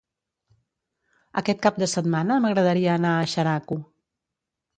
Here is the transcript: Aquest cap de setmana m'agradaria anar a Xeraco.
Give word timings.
Aquest 1.41 1.61
cap 1.65 1.77
de 1.83 1.89
setmana 1.91 2.39
m'agradaria 2.47 2.91
anar 3.01 3.13
a 3.19 3.29
Xeraco. 3.37 3.79